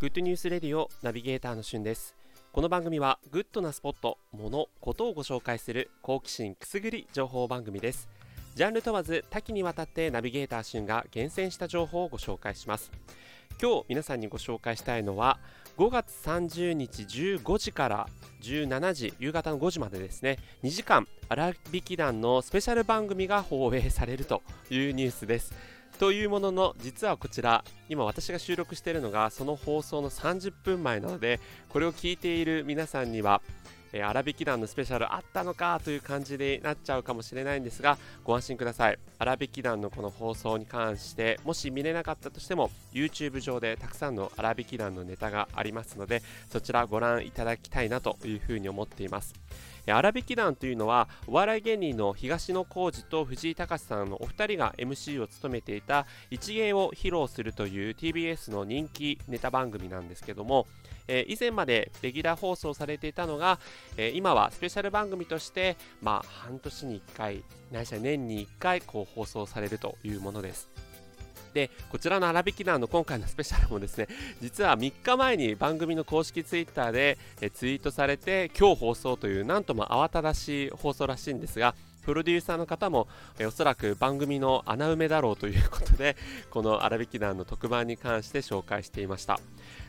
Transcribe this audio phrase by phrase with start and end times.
[0.00, 2.16] Good News Radio ナビゲーターのしゅんです。
[2.54, 8.08] この番組はグッドなスポット、物、ことをご紹介する好奇心くすぐり情報番組です。
[8.54, 12.90] ジャンル問わず多岐にわたってナビゲーターしゅんが厳選した情報をご紹介します。
[13.60, 15.38] 今日皆さんにご紹介したいのは
[15.76, 18.08] 5月30日15時から
[18.40, 20.38] 17時夕方の5時までですね。
[20.62, 24.40] 2時間あらびき団のスペシャル番組が放映されると
[24.70, 25.52] いうニュースです。
[26.00, 33.42] というものの実はこちら今私が収録しているのがその放送の30分前なのでこれを聞いている皆さんには
[33.92, 49.34] えー、荒引き団のスペシャルあったのかという感じになっちゃうかもしれないんですがご安心ください荒引き団のこの放送に関してもし見れなかったとしても YouTube 上でたくさんの荒引き団のネタがありますのでそちらご覧いただきたいなというふうに思っています。
[49.86, 60.66] 荒引き団というのはお笑い芸人の東野幸治と藤井隆さんのお二人が MC を務めていた一芸を披露するという TBS の人気ネタ番組なんですけども
[61.10, 63.58] えー、以前までレギュラー放送されていたのが、
[63.96, 70.70] えー、今はスペシャル番組として、まあ、半年に1回、ないしは年に1回こう放送されるというものです。
[71.52, 74.06] でこちらの荒引き団の今回のスペシャルもですね
[74.40, 81.74] 実は3日前に番組の公式ツイッターでえツイートされて今日放送というなんとも慌ただしい放送らしいんですが
[82.10, 83.06] プロデューサーの方も、
[83.38, 86.16] えおそらく番組の穴埋めだろうということで
[86.50, 89.38] この荒引き団の特番に関して紹介していました。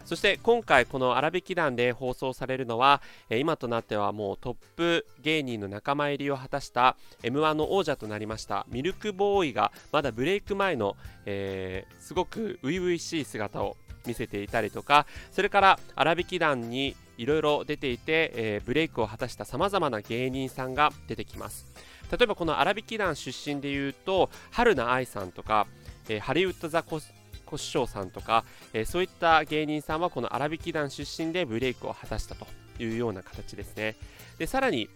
[0.05, 21.67] そして今回この荒引き団で放送されるのは、え今となってはもうトップ芸人の仲間入りを果たした m 1の王者となりましたミルクボーイがまだブレイク前の、えー、すごく初々しい姿を見せていたりとかそれから荒引き団にいろいろ出ていて、えー、ブレイクを果たしたさまざまな芸人さんが出てきます。
[22.11, 25.67] 例えばこの荒引き団出身でいうと春菜愛さんとか、
[26.09, 26.99] えー、ハリウッドザコ
[27.45, 32.45] コシショウさんとか、えー、そういった芸人さんはこの荒引き団出身でブレイクを果たしたと
[32.79, 33.95] いうような形ですね。
[34.37, 34.89] でさらに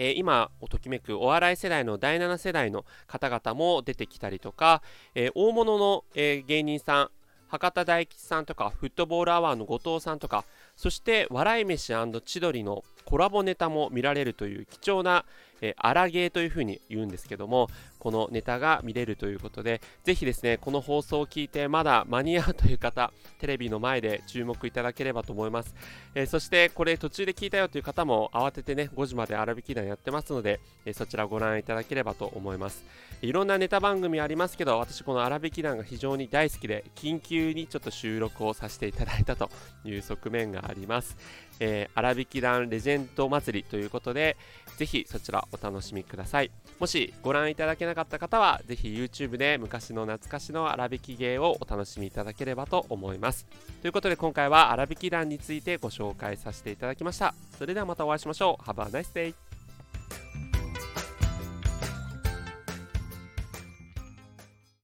[0.00, 4.80] えー、今をときめくお笑い世代の第7世代の方々も出てきたりとか、
[5.16, 7.10] えー、大物の、えー、芸人さん
[7.48, 10.44] 博多大吉さんとかフットボールアワーの後藤さんとか
[10.76, 15.24] そして笑い飯千鳥のコラボネタも見られるという貴重な、
[15.60, 25.74] えー、荒芸というふうに言うんですけどもこのネタが見れるということでぜひですねこの放送を聞いてまだ間に合うという方テレビの前で注目いただければと思います、
[26.14, 32.84] えー、そしてこれ途中で聞いたよという方も慌ててね5時まで荒引き団やってますので、えー、そちらご覧いただければと思います。
[33.20, 39.50] いろんなネタ番組ありますけど私この荒引き団が非常に大好きで緊急にちょっと収録をさせていただいたと
[39.84, 41.16] いう側面があります、
[41.58, 44.36] えー、荒引き団レジェンド祭りということで
[44.76, 46.50] ぜひそちらお楽しみください。
[46.78, 53.46] もしご覧いただけなかった方はぜひ YouTube で昔の懐かしの荒引き芸をお楽しみいただければと思います。
[53.82, 57.34] ということで今回は荒引き団についてご紹介させていただきました。
[57.58, 58.62] それではまたお会いしましょう。
[58.64, 59.47] Have a nice day